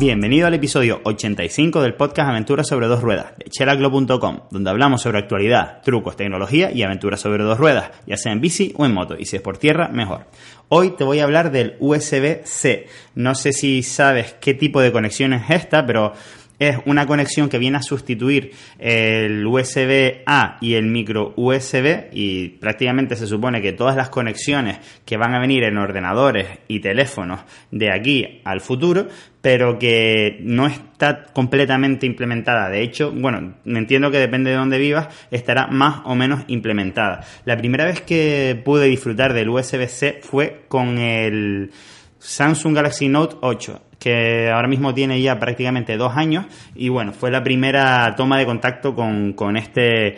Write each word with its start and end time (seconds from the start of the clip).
Bienvenido 0.00 0.46
al 0.46 0.54
episodio 0.54 1.02
85 1.04 1.82
del 1.82 1.92
podcast 1.92 2.30
Aventuras 2.30 2.66
sobre 2.66 2.86
dos 2.86 3.02
ruedas 3.02 3.36
de 3.36 3.50
chelaglo.com, 3.50 4.40
donde 4.50 4.70
hablamos 4.70 5.02
sobre 5.02 5.18
actualidad, 5.18 5.82
trucos, 5.82 6.16
tecnología 6.16 6.72
y 6.72 6.82
aventuras 6.82 7.20
sobre 7.20 7.44
dos 7.44 7.58
ruedas, 7.58 7.90
ya 8.06 8.16
sea 8.16 8.32
en 8.32 8.40
bici 8.40 8.72
o 8.78 8.86
en 8.86 8.94
moto, 8.94 9.16
y 9.18 9.26
si 9.26 9.36
es 9.36 9.42
por 9.42 9.58
tierra, 9.58 9.88
mejor. 9.88 10.24
Hoy 10.70 10.92
te 10.96 11.04
voy 11.04 11.18
a 11.18 11.24
hablar 11.24 11.52
del 11.52 11.76
USB-C. 11.80 12.86
No 13.14 13.34
sé 13.34 13.52
si 13.52 13.82
sabes 13.82 14.32
qué 14.40 14.54
tipo 14.54 14.80
de 14.80 14.90
conexión 14.90 15.34
es 15.34 15.50
esta, 15.50 15.84
pero 15.84 16.14
es 16.60 16.76
una 16.84 17.06
conexión 17.06 17.48
que 17.48 17.58
viene 17.58 17.78
a 17.78 17.82
sustituir 17.82 18.52
el 18.78 19.44
USB 19.46 20.22
A 20.26 20.58
y 20.60 20.74
el 20.74 20.86
micro 20.86 21.32
USB 21.36 22.10
y 22.12 22.50
prácticamente 22.50 23.16
se 23.16 23.26
supone 23.26 23.62
que 23.62 23.72
todas 23.72 23.96
las 23.96 24.10
conexiones 24.10 24.78
que 25.06 25.16
van 25.16 25.34
a 25.34 25.40
venir 25.40 25.64
en 25.64 25.78
ordenadores 25.78 26.46
y 26.68 26.80
teléfonos 26.80 27.40
de 27.70 27.90
aquí 27.90 28.42
al 28.44 28.60
futuro, 28.60 29.08
pero 29.40 29.78
que 29.78 30.38
no 30.42 30.66
está 30.66 31.24
completamente 31.32 32.04
implementada. 32.04 32.68
De 32.68 32.82
hecho, 32.82 33.10
bueno, 33.10 33.54
entiendo 33.64 34.10
que 34.10 34.18
depende 34.18 34.50
de 34.50 34.56
dónde 34.56 34.78
vivas, 34.78 35.08
estará 35.30 35.66
más 35.68 36.02
o 36.04 36.14
menos 36.14 36.42
implementada. 36.48 37.24
La 37.46 37.56
primera 37.56 37.86
vez 37.86 38.02
que 38.02 38.60
pude 38.62 38.84
disfrutar 38.84 39.32
del 39.32 39.48
USB-C 39.48 40.20
fue 40.22 40.64
con 40.68 40.98
el 40.98 41.70
Samsung 42.18 42.74
Galaxy 42.74 43.08
Note 43.08 43.36
8 43.40 43.89
que 44.00 44.50
ahora 44.50 44.66
mismo 44.66 44.94
tiene 44.94 45.20
ya 45.20 45.38
prácticamente 45.38 45.96
dos 45.96 46.16
años 46.16 46.46
y 46.74 46.88
bueno, 46.88 47.12
fue 47.12 47.30
la 47.30 47.44
primera 47.44 48.14
toma 48.16 48.38
de 48.38 48.46
contacto 48.46 48.94
con, 48.94 49.34
con 49.34 49.56
este, 49.56 50.16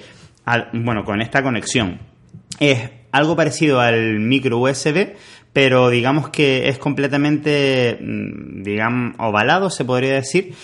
bueno, 0.72 1.04
con 1.04 1.20
esta 1.20 1.42
conexión. 1.42 1.98
Es 2.60 2.90
algo 3.10 3.36
parecido 3.36 3.80
al 3.80 4.20
micro 4.20 4.58
USB, 4.58 5.14
pero 5.52 5.90
digamos 5.90 6.30
que 6.30 6.68
es 6.68 6.78
completamente, 6.78 7.98
mm, 8.00 8.62
digamos, 8.62 9.14
ovalado, 9.18 9.68
se 9.68 9.84
podría 9.84 10.14
decir, 10.14 10.54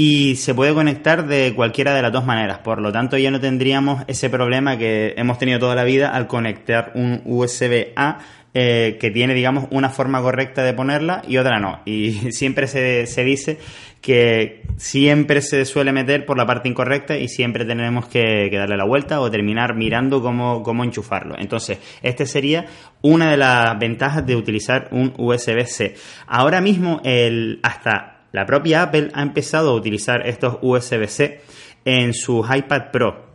y 0.00 0.36
se 0.36 0.54
puede 0.54 0.74
conectar 0.74 1.26
de 1.26 1.52
cualquiera 1.56 1.92
de 1.92 2.02
las 2.02 2.12
dos 2.12 2.24
maneras. 2.24 2.58
Por 2.58 2.80
lo 2.80 2.92
tanto, 2.92 3.18
ya 3.18 3.32
no 3.32 3.40
tendríamos 3.40 4.04
ese 4.06 4.30
problema 4.30 4.78
que 4.78 5.14
hemos 5.16 5.38
tenido 5.38 5.58
toda 5.58 5.74
la 5.74 5.82
vida 5.82 6.10
al 6.10 6.28
conectar 6.28 6.92
un 6.94 7.20
USB 7.24 7.94
A 7.96 8.20
eh, 8.54 8.96
que 9.00 9.10
tiene, 9.10 9.34
digamos, 9.34 9.66
una 9.72 9.88
forma 9.88 10.22
correcta 10.22 10.62
de 10.62 10.72
ponerla 10.72 11.22
y 11.26 11.38
otra 11.38 11.58
no. 11.58 11.80
Y 11.84 12.12
siempre 12.30 12.68
se, 12.68 13.08
se, 13.08 13.24
dice 13.24 13.58
que 14.00 14.62
siempre 14.76 15.42
se 15.42 15.64
suele 15.64 15.90
meter 15.90 16.24
por 16.24 16.38
la 16.38 16.46
parte 16.46 16.68
incorrecta 16.68 17.16
y 17.16 17.26
siempre 17.26 17.64
tenemos 17.64 18.06
que, 18.06 18.48
darle 18.52 18.76
la 18.76 18.84
vuelta 18.84 19.20
o 19.20 19.28
terminar 19.32 19.74
mirando 19.74 20.22
cómo, 20.22 20.62
cómo 20.62 20.84
enchufarlo. 20.84 21.34
Entonces, 21.36 21.80
este 22.02 22.24
sería 22.24 22.66
una 23.02 23.32
de 23.32 23.36
las 23.36 23.76
ventajas 23.80 24.24
de 24.24 24.36
utilizar 24.36 24.90
un 24.92 25.12
USB-C. 25.16 25.96
Ahora 26.28 26.60
mismo, 26.60 27.00
el, 27.02 27.58
hasta 27.64 28.17
la 28.32 28.46
propia 28.46 28.82
Apple 28.82 29.10
ha 29.14 29.22
empezado 29.22 29.70
a 29.70 29.74
utilizar 29.74 30.26
estos 30.26 30.58
USB-C 30.60 31.40
en 31.84 32.14
sus 32.14 32.46
iPad 32.54 32.90
Pro. 32.92 33.28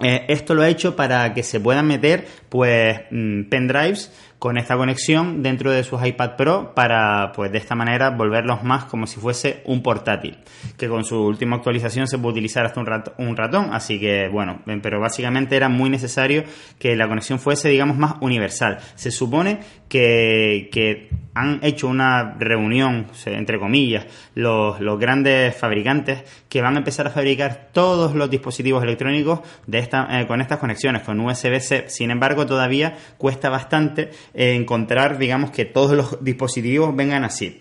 Eh, 0.00 0.26
esto 0.28 0.54
lo 0.54 0.62
ha 0.62 0.68
hecho 0.68 0.96
para 0.96 1.32
que 1.32 1.42
se 1.42 1.60
puedan 1.60 1.86
meter 1.86 2.26
pues 2.48 3.00
mm, 3.10 3.44
pendrives 3.44 4.12
con 4.44 4.58
esta 4.58 4.76
conexión 4.76 5.42
dentro 5.42 5.72
de 5.72 5.82
sus 5.84 6.04
iPad 6.04 6.36
Pro 6.36 6.74
para, 6.74 7.32
pues 7.32 7.50
de 7.50 7.56
esta 7.56 7.74
manera, 7.74 8.10
volverlos 8.10 8.62
más 8.62 8.84
como 8.84 9.06
si 9.06 9.18
fuese 9.18 9.62
un 9.64 9.82
portátil, 9.82 10.36
que 10.76 10.86
con 10.86 11.02
su 11.02 11.18
última 11.18 11.56
actualización 11.56 12.06
se 12.06 12.18
puede 12.18 12.32
utilizar 12.32 12.66
hasta 12.66 12.78
un, 12.78 13.36
ratón, 13.36 13.70
así 13.72 13.98
que 13.98 14.28
bueno, 14.28 14.60
pero 14.82 15.00
básicamente 15.00 15.56
era 15.56 15.70
muy 15.70 15.88
necesario 15.88 16.44
que 16.78 16.94
la 16.94 17.08
conexión 17.08 17.38
fuese, 17.38 17.70
digamos, 17.70 17.96
más 17.96 18.16
universal. 18.20 18.80
Se 18.96 19.10
supone 19.10 19.60
que, 19.88 21.08
han 21.36 21.58
hecho 21.62 21.88
una 21.88 22.36
reunión, 22.38 23.06
entre 23.26 23.58
comillas, 23.58 24.06
los, 24.34 24.80
los, 24.80 25.00
grandes 25.00 25.56
fabricantes 25.56 26.22
que 26.48 26.62
van 26.62 26.76
a 26.76 26.78
empezar 26.78 27.08
a 27.08 27.10
fabricar 27.10 27.70
todos 27.72 28.14
los 28.14 28.30
dispositivos 28.30 28.84
electrónicos 28.84 29.40
de 29.66 29.78
esta, 29.78 30.20
eh, 30.20 30.28
con 30.28 30.40
estas 30.40 30.58
conexiones, 30.58 31.02
con 31.02 31.18
USB-C. 31.18 31.88
Sin 31.88 32.12
embargo, 32.12 32.46
todavía 32.46 32.96
cuesta 33.18 33.50
bastante 33.50 34.10
encontrar, 34.34 35.18
digamos, 35.18 35.50
que 35.50 35.64
todos 35.64 35.96
los 35.96 36.22
dispositivos 36.22 36.94
vengan 36.94 37.24
así. 37.24 37.60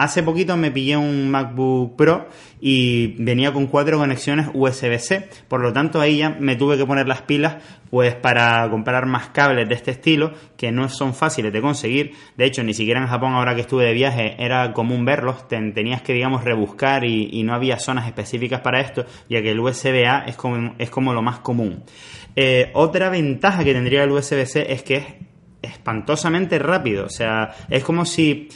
Hace 0.00 0.22
poquito 0.22 0.56
me 0.56 0.70
pillé 0.70 0.96
un 0.96 1.30
MacBook 1.30 1.94
Pro 1.94 2.26
y 2.58 3.22
venía 3.22 3.52
con 3.52 3.66
cuatro 3.66 3.98
conexiones 3.98 4.48
USB-C. 4.54 5.28
Por 5.46 5.60
lo 5.60 5.74
tanto, 5.74 6.00
ahí 6.00 6.16
ya 6.16 6.30
me 6.30 6.56
tuve 6.56 6.78
que 6.78 6.86
poner 6.86 7.06
las 7.06 7.20
pilas 7.20 7.56
pues 7.90 8.14
para 8.14 8.66
comprar 8.70 9.04
más 9.04 9.28
cables 9.28 9.68
de 9.68 9.74
este 9.74 9.90
estilo 9.90 10.32
que 10.56 10.72
no 10.72 10.88
son 10.88 11.12
fáciles 11.12 11.52
de 11.52 11.60
conseguir. 11.60 12.14
De 12.38 12.46
hecho, 12.46 12.62
ni 12.64 12.72
siquiera 12.72 12.98
en 12.98 13.08
Japón 13.08 13.34
ahora 13.34 13.54
que 13.54 13.60
estuve 13.60 13.84
de 13.84 13.92
viaje 13.92 14.42
era 14.42 14.72
común 14.72 15.04
verlos. 15.04 15.46
tenías 15.48 16.00
que, 16.00 16.14
digamos, 16.14 16.44
rebuscar 16.44 17.04
y, 17.04 17.42
no 17.42 17.52
había 17.52 17.78
zonas 17.78 18.06
específicas 18.06 18.60
para 18.60 18.80
esto, 18.80 19.04
ya 19.28 19.42
que 19.42 19.50
el 19.50 19.60
USB-A 19.60 20.24
es 20.26 20.36
como, 20.36 20.76
es 20.78 20.88
como 20.88 21.12
lo 21.12 21.20
más 21.20 21.40
común. 21.40 21.84
Eh, 22.36 22.70
otra 22.72 23.10
ventaja 23.10 23.64
que 23.64 23.74
tendría 23.74 24.04
el 24.04 24.12
USB-C 24.12 24.72
es 24.72 24.82
que 24.82 24.96
es 24.96 25.04
espantosamente 25.62 26.58
rápido. 26.58 27.06
O 27.06 27.10
sea, 27.10 27.54
es 27.68 27.84
como 27.84 28.04
si 28.04 28.48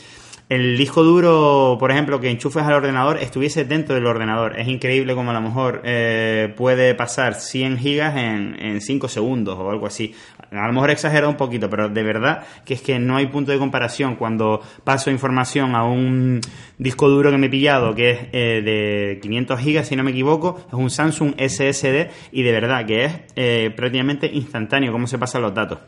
el 0.50 0.76
disco 0.76 1.02
duro, 1.02 1.78
por 1.80 1.90
ejemplo, 1.90 2.20
que 2.20 2.30
enchufes 2.30 2.62
al 2.64 2.74
ordenador, 2.74 3.16
estuviese 3.18 3.64
dentro 3.64 3.94
del 3.94 4.06
ordenador. 4.06 4.58
Es 4.60 4.68
increíble 4.68 5.14
como 5.14 5.30
a 5.30 5.34
lo 5.34 5.40
mejor 5.40 5.80
eh, 5.84 6.52
puede 6.56 6.94
pasar 6.94 7.34
100 7.34 7.78
gigas 7.78 8.14
en, 8.16 8.54
en 8.60 8.80
5 8.82 9.08
segundos 9.08 9.58
o 9.58 9.70
algo 9.70 9.86
así. 9.86 10.14
A 10.50 10.66
lo 10.66 10.72
mejor 10.74 10.90
exagera 10.90 11.28
un 11.28 11.36
poquito, 11.36 11.70
pero 11.70 11.88
de 11.88 12.02
verdad 12.02 12.44
que 12.64 12.74
es 12.74 12.82
que 12.82 12.98
no 12.98 13.16
hay 13.16 13.26
punto 13.26 13.52
de 13.52 13.58
comparación 13.58 14.16
cuando 14.16 14.60
paso 14.84 15.10
información 15.10 15.74
a 15.74 15.84
un 15.84 16.40
disco 16.76 17.08
duro 17.08 17.30
que 17.30 17.38
me 17.38 17.46
he 17.46 17.50
pillado, 17.50 17.94
que 17.94 18.10
es 18.10 18.18
eh, 18.32 18.62
de 18.62 19.18
500 19.22 19.60
gigas, 19.60 19.88
si 19.88 19.96
no 19.96 20.04
me 20.04 20.10
equivoco, 20.10 20.60
es 20.68 20.74
un 20.74 20.90
Samsung 20.90 21.34
SSD 21.38 22.10
y 22.32 22.42
de 22.42 22.52
verdad 22.52 22.84
que 22.84 23.04
es 23.06 23.20
eh, 23.34 23.72
prácticamente 23.74 24.26
instantáneo 24.26 24.92
cómo 24.92 25.06
se 25.06 25.18
pasan 25.18 25.40
los 25.40 25.54
datos. 25.54 25.78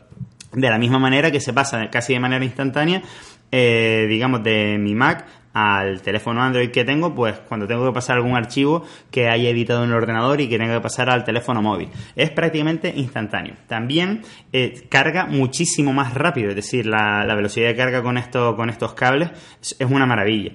De 0.57 0.71
la 0.71 0.79
misma 0.79 0.97
manera 0.97 1.29
que 1.29 1.39
se 1.39 1.53
pasa 1.53 1.87
casi 1.91 2.13
de 2.13 2.19
manera 2.19 2.43
instantánea, 2.43 3.03
eh, 3.51 4.07
digamos, 4.09 4.41
de 4.41 4.79
mi 4.79 4.95
Mac 4.95 5.23
al 5.53 6.01
teléfono 6.01 6.41
Android 6.41 6.71
que 6.71 6.83
tengo, 6.83 7.13
pues 7.13 7.39
cuando 7.47 7.67
tengo 7.67 7.85
que 7.85 7.91
pasar 7.91 8.17
algún 8.17 8.35
archivo 8.35 8.83
que 9.11 9.29
haya 9.29 9.49
editado 9.49 9.83
en 9.83 9.91
el 9.91 9.95
ordenador 9.95 10.41
y 10.41 10.49
que 10.49 10.57
tenga 10.57 10.73
que 10.73 10.81
pasar 10.81 11.11
al 11.11 11.23
teléfono 11.23 11.61
móvil. 11.61 11.89
Es 12.15 12.31
prácticamente 12.31 12.91
instantáneo. 12.95 13.53
También 13.67 14.23
eh, 14.51 14.87
carga 14.89 15.27
muchísimo 15.27 15.93
más 15.93 16.15
rápido, 16.15 16.49
es 16.49 16.55
decir, 16.55 16.87
la, 16.87 17.23
velocidad 17.35 17.67
de 17.67 17.75
carga 17.75 18.01
con, 18.01 18.19
con 18.55 18.69
estos 18.71 18.95
cables 18.95 19.29
es, 19.61 19.87
una 19.87 20.07
maravilla. 20.07 20.53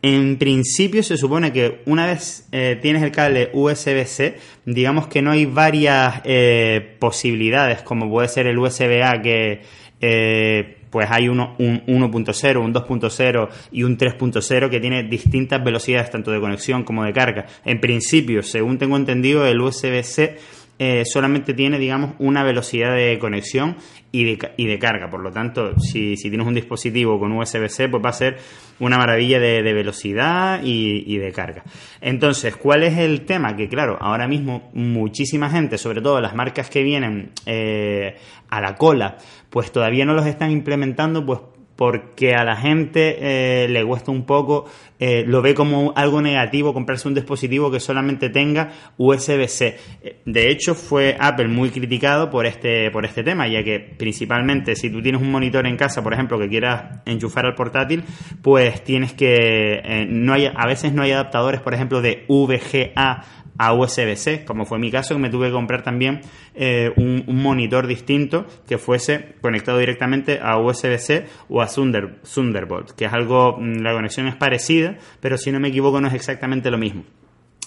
En 0.00 0.38
principio 0.38 1.02
se 1.02 1.16
supone 1.16 1.52
que 1.52 1.80
una 1.86 2.06
vez 2.06 2.46
eh, 2.52 2.78
tienes 2.80 3.02
el 3.02 3.10
cable 3.10 3.50
USB-C, 3.52 4.36
digamos 4.64 5.08
que 5.08 5.22
no 5.22 5.32
hay 5.32 5.44
varias 5.44 6.20
eh, 6.24 6.96
posibilidades, 7.00 7.82
como 7.82 8.08
puede 8.08 8.28
ser 8.28 8.46
el 8.46 8.58
USB-A 8.58 9.20
que 9.22 9.62
eh, 10.00 10.76
pues 10.90 11.08
hay 11.10 11.28
uno, 11.28 11.56
un 11.58 11.84
1.0, 11.86 12.56
un 12.62 12.72
2.0 12.72 13.48
y 13.72 13.82
un 13.82 13.98
3.0 13.98 14.70
que 14.70 14.80
tiene 14.80 15.02
distintas 15.02 15.62
velocidades 15.64 16.10
tanto 16.10 16.30
de 16.30 16.40
conexión 16.40 16.84
como 16.84 17.04
de 17.04 17.12
carga. 17.12 17.46
En 17.64 17.80
principio, 17.80 18.44
según 18.44 18.78
tengo 18.78 18.96
entendido, 18.96 19.46
el 19.46 19.60
USB-C 19.60 20.36
eh, 20.78 21.04
solamente 21.04 21.54
tiene, 21.54 21.78
digamos, 21.78 22.14
una 22.20 22.44
velocidad 22.44 22.94
de 22.94 23.18
conexión 23.18 23.76
y 24.12 24.24
de, 24.24 24.52
y 24.56 24.66
de 24.66 24.78
carga. 24.78 25.10
Por 25.10 25.20
lo 25.20 25.32
tanto, 25.32 25.78
si, 25.78 26.16
si, 26.16 26.28
tienes 26.28 26.46
un 26.46 26.54
dispositivo 26.54 27.18
con 27.18 27.32
USB-C, 27.32 27.88
pues 27.88 28.04
va 28.04 28.10
a 28.10 28.12
ser 28.12 28.36
una 28.78 28.96
maravilla 28.96 29.40
de, 29.40 29.60
velocidad 29.72 30.60
y, 30.62 31.18
de 31.18 31.32
carga. 31.32 31.64
Entonces, 32.00 32.56
¿cuál 32.56 32.84
es 32.84 32.96
el 32.96 33.22
tema? 33.22 33.56
Que 33.56 33.68
claro, 33.68 33.98
ahora 34.00 34.28
mismo 34.28 34.70
muchísima 34.72 35.50
gente, 35.50 35.78
sobre 35.78 36.00
todo 36.00 36.20
las 36.20 36.34
marcas 36.34 36.70
que 36.70 36.82
vienen 36.82 37.32
eh, 37.44 38.16
a 38.48 38.60
la 38.60 38.76
cola, 38.76 39.16
pues 39.50 39.72
todavía 39.72 40.04
no 40.04 40.14
los 40.14 40.26
están 40.26 40.52
implementando, 40.52 41.26
pues 41.26 41.40
porque 41.78 42.34
a 42.34 42.42
la 42.42 42.56
gente 42.56 43.18
eh, 43.20 43.68
le 43.68 43.84
cuesta 43.84 44.10
un 44.10 44.24
poco, 44.26 44.64
eh, 44.98 45.22
lo 45.24 45.42
ve 45.42 45.54
como 45.54 45.92
algo 45.94 46.20
negativo 46.20 46.74
comprarse 46.74 47.06
un 47.06 47.14
dispositivo 47.14 47.70
que 47.70 47.78
solamente 47.78 48.30
tenga 48.30 48.72
USB-C. 48.96 49.78
Eh, 50.02 50.16
de 50.24 50.50
hecho, 50.50 50.74
fue 50.74 51.16
Apple 51.20 51.46
muy 51.46 51.70
criticado 51.70 52.30
por 52.30 52.46
este, 52.46 52.90
por 52.90 53.04
este 53.04 53.22
tema, 53.22 53.46
ya 53.46 53.62
que 53.62 53.78
principalmente 53.78 54.74
si 54.74 54.90
tú 54.90 55.00
tienes 55.00 55.22
un 55.22 55.30
monitor 55.30 55.68
en 55.68 55.76
casa, 55.76 56.02
por 56.02 56.12
ejemplo, 56.12 56.36
que 56.36 56.48
quieras 56.48 57.00
enchufar 57.06 57.46
al 57.46 57.54
portátil, 57.54 58.02
pues 58.42 58.82
tienes 58.82 59.12
que, 59.12 60.04
no 60.08 60.32
hay, 60.32 60.50
a 60.52 60.66
veces 60.66 60.92
no 60.92 61.02
hay 61.02 61.12
adaptadores, 61.12 61.60
por 61.60 61.74
ejemplo, 61.74 62.02
de 62.02 62.24
VGA 62.26 63.22
a 63.58 63.74
USB-C, 63.74 64.44
como 64.44 64.64
fue 64.64 64.78
mi 64.78 64.90
caso, 64.90 65.14
que 65.14 65.20
me 65.20 65.30
tuve 65.30 65.48
que 65.48 65.52
comprar 65.52 65.82
también 65.82 66.20
eh, 66.54 66.92
un, 66.96 67.24
monitor 67.26 67.86
distinto 67.86 68.46
que 68.66 68.78
fuese 68.78 69.34
conectado 69.40 69.78
directamente 69.78 70.38
a 70.40 70.58
USB-C 70.58 71.26
o 71.48 71.60
a 71.60 71.66
Thunder, 71.66 72.20
Thunderbolt, 72.22 72.92
que 72.92 73.06
es 73.06 73.12
algo, 73.12 73.58
mm, 73.58 73.82
la 73.82 73.92
conexión 73.92 74.28
es 74.28 74.36
parecida, 74.36 74.96
pero 75.20 75.36
si 75.36 75.50
no 75.50 75.60
me 75.60 75.68
equivoco 75.68 76.00
no 76.00 76.08
es 76.08 76.14
exactamente 76.14 76.70
lo 76.70 76.78
mismo. 76.78 77.04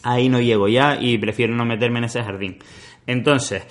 Ahí 0.03 0.29
no 0.29 0.39
llego 0.39 0.67
ya 0.67 0.97
y 0.99 1.17
prefiero 1.17 1.53
no 1.53 1.65
meterme 1.65 1.99
en 1.99 2.05
ese 2.05 2.23
jardín. 2.23 2.57
Entonces, 3.05 3.63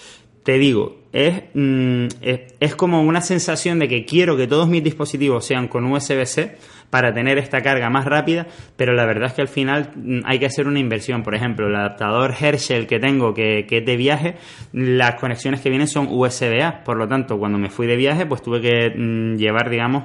te 0.45 0.59
digo, 0.59 1.01
es, 1.13 1.43
mm, 1.55 2.07
es, 2.21 2.41
es, 2.61 2.75
como 2.75 3.03
una 3.03 3.21
sensación 3.23 3.79
de 3.79 3.89
que 3.89 4.05
quiero 4.05 4.37
que 4.37 4.47
todos 4.47 4.69
mis 4.69 4.85
dispositivos 4.85 5.45
sean 5.45 5.69
con 5.69 5.85
USB-C 5.91 6.57
para 6.91 7.15
tener 7.15 7.39
esta 7.39 7.63
carga 7.63 7.89
más 7.89 8.05
rápida, 8.05 8.47
pero 8.77 8.93
la 8.93 9.07
verdad 9.07 9.29
es 9.29 9.35
que 9.35 9.43
al 9.43 9.49
final 9.49 9.93
mm, 9.95 10.21
hay 10.25 10.39
que 10.39 10.47
hacer 10.47 10.67
una 10.67 10.81
inversión. 10.81 11.23
Por 11.23 11.35
ejemplo, 11.35 11.69
el 11.69 11.77
adaptador 11.77 12.35
Herschel 12.39 12.87
que 12.87 12.99
tengo, 12.99 13.33
que, 13.33 13.67
es 13.71 13.87
de 13.87 13.97
viaje, 13.97 14.37
las 14.73 15.15
conexiones 15.15 15.61
que 15.61 15.71
vienen 15.71 15.89
son 15.89 16.09
USB-A, 16.11 16.85
por 16.85 16.97
lo 16.97 17.09
tanto, 17.09 17.39
cuando 17.39 17.59
me 17.59 17.71
fui 17.71 17.87
de 17.87 17.97
viaje, 17.97 18.27
pues 18.27 18.43
tuve 18.43 18.61
que 18.61 18.93
mm, 18.95 19.37
llevar, 19.37 19.71
digamos, 19.71 20.05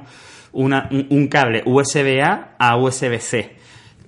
una, 0.53 0.87
un, 1.09 1.27
cable 1.27 1.63
USB-A 1.65 2.55
a 2.57 2.77
USB-C. 2.77 3.55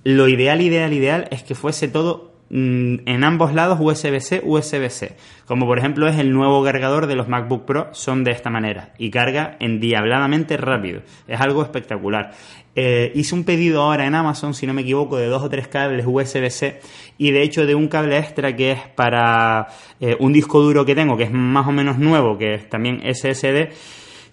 Lo 0.04 0.30
ideal, 0.30 0.62
ideal, 0.62 0.94
ideal 0.94 1.28
es 1.32 1.44
que 1.44 1.56
fuese 1.56 1.88
todo 1.90 2.37
en 2.50 3.24
ambos 3.24 3.54
lados 3.54 3.80
USB-C, 3.82 4.42
USB-C. 4.44 5.16
Como 5.46 5.66
por 5.66 5.80
ejemplo 5.80 6.08
es 6.08 6.18
el 6.18 6.32
nuevo 6.32 6.64
cargador 6.64 7.08
de 7.08 7.16
los 7.16 7.28
MacBook 7.28 7.66
Pro, 7.66 7.90
son 7.92 8.24
de 8.24 8.32
esta 8.32 8.50
manera 8.50 8.94
y 8.98 9.10
carga 9.10 9.58
endiabladamente 9.60 10.58
rápido. 10.58 11.02
Es 11.28 11.40
algo 11.42 11.62
espectacular. 11.62 12.32
Eh, 12.76 13.12
hice 13.16 13.34
un 13.34 13.44
pedido 13.44 13.82
ahora 13.82 14.06
en 14.06 14.14
Amazon, 14.14 14.54
si 14.54 14.68
no 14.68 14.74
me 14.74 14.84
equivoco, 14.84 15.18
de 15.18 15.26
dos 15.26 15.42
o 15.42 15.50
tres 15.50 15.68
cables 15.68 16.06
USB-C 16.08 16.80
y 17.18 17.32
de 17.32 17.42
hecho 17.42 17.66
de 17.66 17.74
un 17.74 17.88
cable 17.88 18.18
extra 18.18 18.56
que 18.56 18.74
es 18.74 18.80
para 18.96 19.68
eh, 20.00 20.16
un 20.20 20.32
disco 20.32 20.62
duro 20.62 20.86
que 20.86 20.94
tengo, 20.94 21.18
que 21.18 21.24
es 21.24 21.32
más 21.32 21.68
o 21.68 21.72
menos 21.72 21.98
nuevo, 21.98 22.38
que 22.38 22.54
es 22.54 22.70
también 22.70 23.02
SSD 23.02 23.74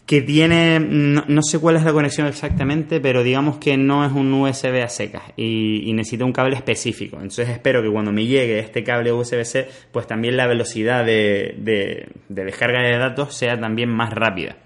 que 0.06 0.20
tiene, 0.20 0.80
no, 0.80 1.42
sé 1.42 1.58
cuál 1.58 1.76
es 1.76 1.82
la 1.82 1.92
conexión 1.92 2.26
exactamente, 2.26 3.00
pero 3.00 3.22
digamos 3.22 3.56
que 3.56 3.78
no 3.78 4.04
es 4.04 4.12
un 4.12 4.32
USB 4.34 4.82
a 4.82 4.88
secas 4.88 5.22
y, 5.36 5.90
necesita 5.94 6.26
un 6.26 6.32
cable 6.32 6.56
específico. 6.56 7.16
Entonces 7.16 7.48
espero 7.48 7.82
que 7.82 7.90
cuando 7.90 8.12
me 8.12 8.26
llegue 8.26 8.58
este 8.58 8.84
cable 8.84 9.12
USB-C, 9.12 9.66
pues 9.92 10.06
también 10.06 10.36
la 10.36 10.46
velocidad 10.46 11.06
de, 11.06 12.06
descarga 12.28 12.82
de 12.82 12.98
datos 12.98 13.34
sea 13.34 13.58
también 13.58 13.88
más 13.88 14.12
rápida. 14.12 14.56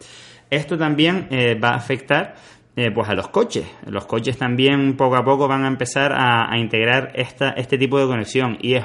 Esto 0.51 0.77
también 0.77 1.29
eh, 1.31 1.55
va 1.55 1.71
a 1.71 1.77
afectar 1.77 2.35
eh, 2.75 2.91
pues 2.91 3.09
a 3.09 3.15
los 3.15 3.29
coches. 3.29 3.67
Los 3.87 4.07
coches 4.07 4.39
también 4.39 4.97
poco 4.97 5.17
a 5.17 5.25
poco 5.25 5.47
van 5.47 5.65
a 5.65 5.69
empezar 5.69 6.13
a, 6.13 6.53
a 6.53 6.59
integrar 6.59 7.13
esta, 7.15 7.51
este 7.51 7.79
tipo 7.79 8.01
de 8.01 8.07
conexión 8.07 8.59
y 8.61 8.75
es 8.75 8.85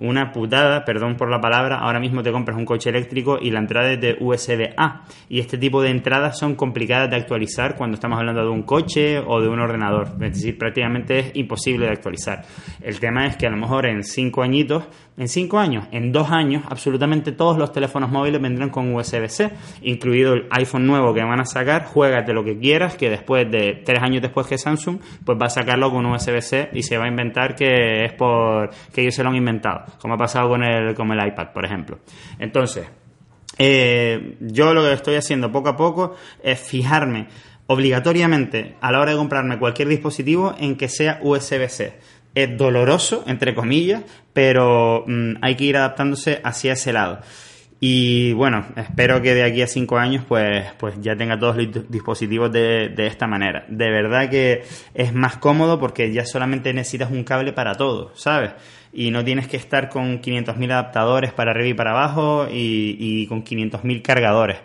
una 0.00 0.32
putada, 0.32 0.84
perdón 0.84 1.16
por 1.16 1.30
la 1.30 1.40
palabra, 1.40 1.78
ahora 1.78 2.00
mismo 2.00 2.22
te 2.22 2.32
compras 2.32 2.56
un 2.56 2.64
coche 2.64 2.90
eléctrico 2.90 3.38
y 3.40 3.50
la 3.50 3.60
entrada 3.60 3.92
es 3.92 4.00
de 4.00 4.16
USB-A. 4.20 5.02
Y 5.28 5.40
este 5.40 5.58
tipo 5.58 5.82
de 5.82 5.90
entradas 5.90 6.38
son 6.38 6.54
complicadas 6.54 7.10
de 7.10 7.16
actualizar 7.16 7.76
cuando 7.76 7.94
estamos 7.94 8.18
hablando 8.18 8.42
de 8.42 8.50
un 8.50 8.62
coche 8.62 9.18
o 9.18 9.40
de 9.40 9.48
un 9.48 9.60
ordenador. 9.60 10.08
Es 10.20 10.34
decir, 10.34 10.58
prácticamente 10.58 11.18
es 11.18 11.36
imposible 11.36 11.86
de 11.86 11.92
actualizar. 11.92 12.44
El 12.80 12.98
tema 13.00 13.26
es 13.26 13.36
que 13.36 13.46
a 13.46 13.50
lo 13.50 13.56
mejor 13.56 13.86
en 13.86 14.04
cinco 14.04 14.42
añitos, 14.42 14.84
en 15.18 15.28
cinco 15.28 15.58
años, 15.58 15.86
en 15.90 16.12
dos 16.12 16.30
años, 16.30 16.64
absolutamente 16.68 17.32
todos 17.32 17.58
los 17.58 17.72
teléfonos 17.72 18.10
móviles 18.10 18.40
vendrán 18.40 18.70
con 18.70 18.94
USB-C, 18.94 19.50
incluido 19.82 20.34
el 20.34 20.46
iPhone 20.50 20.86
nuevo 20.86 21.12
que 21.12 21.22
van 21.22 21.40
a 21.40 21.44
sacar, 21.44 21.84
juégate 21.84 22.32
lo 22.32 22.44
que 22.44 22.58
quieras, 22.58 22.96
que 22.96 23.10
después 23.10 23.50
de 23.50 23.82
tres 23.84 24.02
años 24.02 24.22
después 24.22 24.46
que 24.46 24.56
Samsung, 24.56 24.98
pues 25.24 25.38
va 25.40 25.46
a 25.46 25.50
sacarlo 25.50 25.90
con 25.90 26.06
USB-C 26.06 26.70
y 26.72 26.82
se 26.82 26.96
va 26.96 27.04
a 27.04 27.08
inventar 27.08 27.54
que 27.54 28.04
es 28.04 28.12
por 28.12 28.70
que 28.92 29.02
ellos 29.02 29.14
se 29.14 29.22
lo 29.22 29.30
han 29.30 29.36
inventado 29.36 29.84
como 30.00 30.14
ha 30.14 30.16
pasado 30.16 30.48
con 30.48 30.62
el, 30.62 30.94
con 30.94 31.10
el 31.10 31.26
iPad, 31.26 31.48
por 31.52 31.64
ejemplo. 31.64 31.98
Entonces, 32.38 32.88
eh, 33.58 34.36
yo 34.40 34.72
lo 34.72 34.82
que 34.82 34.92
estoy 34.92 35.16
haciendo 35.16 35.50
poco 35.50 35.70
a 35.70 35.76
poco 35.76 36.14
es 36.42 36.60
fijarme 36.60 37.26
obligatoriamente 37.66 38.76
a 38.80 38.92
la 38.92 39.00
hora 39.00 39.12
de 39.12 39.18
comprarme 39.18 39.58
cualquier 39.58 39.88
dispositivo 39.88 40.54
en 40.58 40.76
que 40.76 40.88
sea 40.88 41.20
USB-C. 41.22 41.98
Es 42.34 42.56
doloroso, 42.56 43.24
entre 43.26 43.54
comillas, 43.54 44.02
pero 44.38 45.02
mm, 45.04 45.38
hay 45.40 45.56
que 45.56 45.64
ir 45.64 45.76
adaptándose 45.76 46.40
hacia 46.44 46.74
ese 46.74 46.92
lado. 46.92 47.18
Y 47.80 48.34
bueno, 48.34 48.66
espero 48.76 49.20
que 49.20 49.34
de 49.34 49.42
aquí 49.42 49.62
a 49.62 49.66
cinco 49.66 49.98
años 49.98 50.24
pues, 50.28 50.64
pues 50.78 50.94
ya 51.00 51.16
tenga 51.16 51.36
todos 51.36 51.56
los 51.56 51.90
dispositivos 51.90 52.52
de, 52.52 52.88
de, 52.88 53.08
esta 53.08 53.26
manera. 53.26 53.64
De 53.66 53.90
verdad 53.90 54.30
que 54.30 54.62
es 54.94 55.12
más 55.12 55.38
cómodo 55.38 55.80
porque 55.80 56.12
ya 56.12 56.24
solamente 56.24 56.72
necesitas 56.72 57.10
un 57.10 57.24
cable 57.24 57.52
para 57.52 57.74
todo, 57.74 58.12
¿sabes? 58.14 58.52
Y 58.92 59.10
no 59.10 59.24
tienes 59.24 59.48
que 59.48 59.56
estar 59.56 59.88
con 59.88 60.22
500.000 60.22 60.70
adaptadores 60.70 61.32
para 61.32 61.50
arriba 61.50 61.68
y 61.70 61.74
para 61.74 61.90
abajo 61.90 62.46
y, 62.48 62.96
y 62.96 63.26
con 63.26 63.42
500.000 63.42 64.02
cargadores 64.02 64.58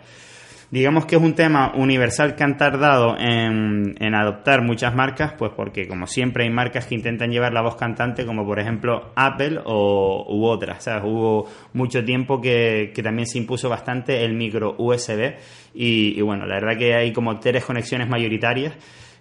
digamos 0.74 1.06
que 1.06 1.14
es 1.14 1.22
un 1.22 1.34
tema 1.34 1.70
universal 1.76 2.34
que 2.34 2.42
han 2.42 2.56
tardado 2.56 3.16
en, 3.16 3.94
adoptar 4.12 4.60
muchas 4.62 4.92
marcas, 4.92 5.32
pues 5.38 5.52
porque 5.54 5.86
como 5.86 6.08
siempre 6.08 6.42
hay 6.42 6.50
marcas 6.50 6.86
que 6.86 6.96
intentan 6.96 7.30
llevar 7.30 7.52
la 7.52 7.62
voz 7.62 7.76
cantante, 7.76 8.26
como 8.26 8.44
por 8.44 8.58
ejemplo 8.58 9.12
Apple 9.14 9.60
o, 9.64 10.26
u 10.28 10.44
otras. 10.46 10.84
Hubo 11.04 11.48
mucho 11.74 12.04
tiempo 12.04 12.40
que, 12.40 12.92
también 13.04 13.28
se 13.28 13.38
impuso 13.38 13.68
bastante 13.68 14.24
el 14.24 14.34
micro 14.34 14.74
USB 14.76 15.34
y 15.74 16.20
bueno, 16.22 16.44
la 16.44 16.56
verdad 16.56 16.76
que 16.76 16.92
hay 16.92 17.12
como 17.12 17.38
tres 17.38 17.64
conexiones 17.64 18.08
mayoritarias 18.08 18.74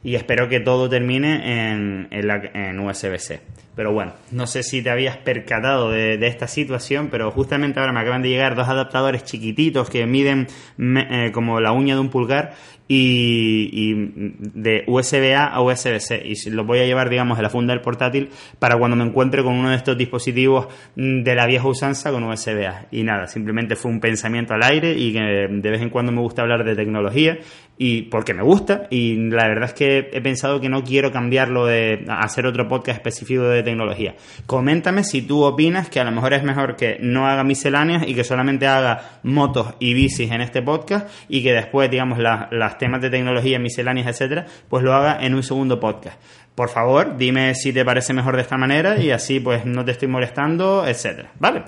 y 0.03 0.15
espero 0.15 0.49
que 0.49 0.59
todo 0.59 0.89
termine 0.89 1.71
en, 1.71 2.07
en, 2.11 2.79
USB-C. 2.79 3.41
Pero 3.75 3.93
bueno, 3.93 4.13
no 4.31 4.45
sé 4.45 4.61
si 4.61 4.83
te 4.83 4.89
habías 4.89 5.17
percatado 5.17 5.89
de, 5.89 6.15
esta 6.27 6.47
situación, 6.47 7.07
pero 7.09 7.31
justamente 7.31 7.79
ahora 7.79 7.93
me 7.93 8.01
acaban 8.01 8.21
de 8.21 8.29
llegar 8.29 8.55
dos 8.55 8.67
adaptadores 8.67 9.23
chiquititos 9.23 9.89
que 9.89 10.05
miden 10.05 10.47
eh, 10.77 11.31
como 11.33 11.59
la 11.59 11.71
uña 11.71 11.95
de 11.95 12.01
un 12.01 12.09
pulgar 12.09 12.53
y, 12.95 14.11
de 14.53 14.83
USB-A 14.87 15.45
a 15.45 15.61
USB-C 15.61 16.23
y 16.25 16.49
los 16.49 16.65
voy 16.65 16.79
a 16.79 16.85
llevar 16.85 17.09
digamos 17.09 17.37
en 17.37 17.43
la 17.43 17.49
funda 17.49 17.73
del 17.73 17.81
portátil 17.81 18.29
para 18.59 18.77
cuando 18.77 18.95
me 18.95 19.03
encuentre 19.03 19.43
con 19.43 19.53
uno 19.53 19.69
de 19.69 19.75
estos 19.75 19.97
dispositivos 19.97 20.67
de 20.95 21.35
la 21.35 21.45
vieja 21.45 21.67
usanza 21.67 22.11
con 22.11 22.23
USB-A 22.23 22.87
y 22.91 23.03
nada, 23.03 23.27
simplemente 23.27 23.75
fue 23.75 23.91
un 23.91 23.99
pensamiento 23.99 24.53
al 24.53 24.63
aire 24.63 24.93
y 24.97 25.13
que 25.13 25.19
de 25.19 25.69
vez 25.69 25.81
en 25.81 25.89
cuando 25.89 26.11
me 26.11 26.21
gusta 26.21 26.41
hablar 26.41 26.63
de 26.63 26.75
tecnología 26.75 27.39
y 27.77 28.03
porque 28.03 28.33
me 28.33 28.43
gusta. 28.43 28.87
Y 28.89 29.15
la 29.29 29.47
verdad 29.47 29.65
es 29.65 29.73
que 29.73 30.09
he 30.11 30.21
pensado 30.21 30.59
que 30.61 30.69
no 30.69 30.83
quiero 30.83 31.11
cambiarlo 31.11 31.65
de 31.65 32.05
hacer 32.07 32.45
otro 32.45 32.67
podcast 32.67 32.97
específico 32.97 33.43
de 33.43 33.63
tecnología. 33.63 34.15
Coméntame 34.45 35.03
si 35.03 35.21
tú 35.21 35.43
opinas 35.43 35.89
que 35.89 35.99
a 35.99 36.03
lo 36.03 36.11
mejor 36.11 36.33
es 36.33 36.43
mejor 36.43 36.75
que 36.75 36.97
no 37.01 37.27
haga 37.27 37.43
misceláneas 37.43 38.07
y 38.07 38.13
que 38.13 38.23
solamente 38.23 38.67
haga 38.67 39.19
motos 39.23 39.73
y 39.79 39.93
bicis 39.93 40.31
en 40.31 40.41
este 40.41 40.61
podcast 40.61 41.09
y 41.29 41.43
que 41.43 41.53
después 41.53 41.89
digamos 41.89 42.19
las 42.19 42.77
temas 42.83 43.01
de 43.01 43.09
tecnología, 43.09 43.59
misceláneas, 43.59 44.07
etcétera, 44.07 44.45
pues 44.67 44.83
lo 44.83 44.93
haga 44.93 45.25
en 45.25 45.33
un 45.33 45.41
segundo 45.41 45.79
podcast. 45.79 46.19
Por 46.53 46.67
favor, 46.67 47.15
dime 47.15 47.55
si 47.55 47.71
te 47.71 47.85
parece 47.85 48.11
mejor 48.11 48.35
de 48.35 48.41
esta 48.41 48.57
manera 48.57 48.99
y 48.99 49.09
así 49.11 49.39
pues 49.39 49.65
no 49.65 49.85
te 49.85 49.91
estoy 49.91 50.09
molestando, 50.09 50.85
etcétera. 50.85 51.31
¿Vale? 51.39 51.63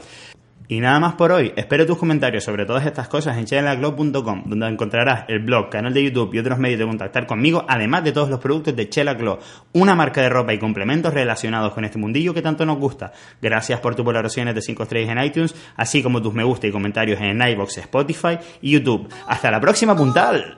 Y 0.67 0.79
nada 0.79 0.99
más 0.99 1.13
por 1.13 1.31
hoy. 1.31 1.53
Espero 1.55 1.85
tus 1.85 1.97
comentarios 1.97 2.43
sobre 2.43 2.65
todas 2.65 2.85
estas 2.85 3.07
cosas 3.07 3.37
en 3.37 3.45
chelaglow.com, 3.45 4.43
donde 4.45 4.67
encontrarás 4.67 5.25
el 5.27 5.39
blog, 5.39 5.69
canal 5.69 5.93
de 5.93 6.03
YouTube 6.03 6.33
y 6.33 6.39
otros 6.39 6.57
medios 6.57 6.79
de 6.79 6.85
contactar 6.85 7.27
conmigo, 7.27 7.65
además 7.67 8.03
de 8.03 8.11
todos 8.11 8.29
los 8.29 8.39
productos 8.39 8.75
de 8.75 8.89
Chela 8.89 9.15
una 9.73 9.95
marca 9.95 10.21
de 10.21 10.29
ropa 10.29 10.53
y 10.53 10.59
complementos 10.59 11.13
relacionados 11.13 11.73
con 11.73 11.85
este 11.85 11.97
mundillo 11.97 12.33
que 12.33 12.41
tanto 12.41 12.65
nos 12.65 12.77
gusta. 12.77 13.11
Gracias 13.41 13.79
por 13.79 13.95
tus 13.95 14.05
valoraciones 14.05 14.55
de 14.55 14.61
5 14.61 14.83
estrellas 14.83 15.11
en 15.11 15.23
iTunes, 15.23 15.55
así 15.75 16.03
como 16.03 16.21
tus 16.21 16.33
me 16.33 16.43
gusta 16.43 16.67
y 16.67 16.71
comentarios 16.71 17.19
en 17.21 17.41
iBox, 17.41 17.77
Spotify 17.77 18.37
y 18.61 18.71
YouTube. 18.71 19.07
Hasta 19.27 19.51
la 19.51 19.59
próxima 19.59 19.95
puntal. 19.95 20.57